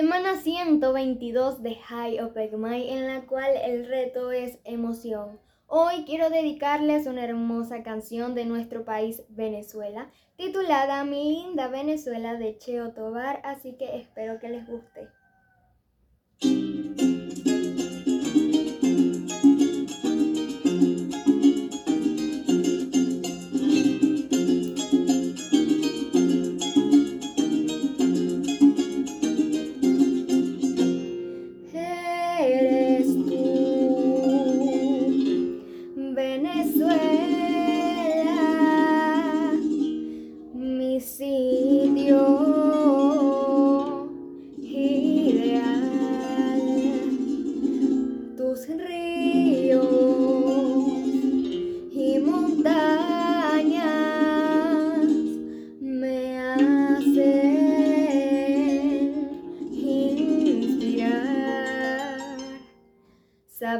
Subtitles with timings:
[0.00, 5.38] Semana 122 de High Opec My, en la cual el reto es emoción.
[5.66, 12.56] Hoy quiero dedicarles una hermosa canción de nuestro país Venezuela, titulada Mi linda Venezuela de
[12.56, 15.10] Cheo Tobar, así que espero que les guste.
[36.52, 36.99] Venezuela.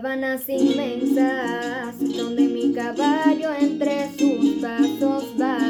[0.00, 5.69] Sabanas inmensas donde mi caballo entre sus pasos va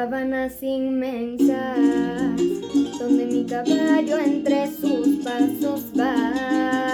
[0.00, 1.76] Sábanas inmensas,
[2.98, 6.89] donde mi caballo entre sus pasos va,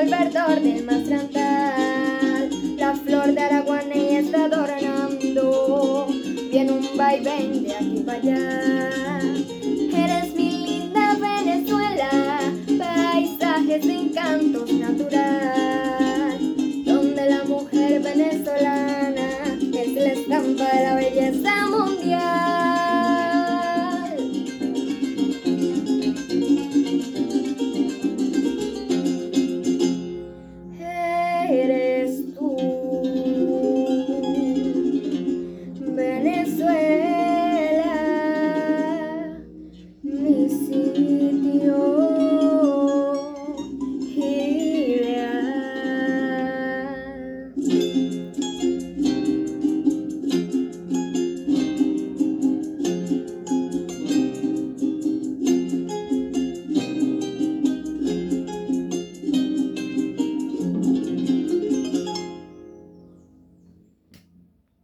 [0.00, 0.75] el verdor del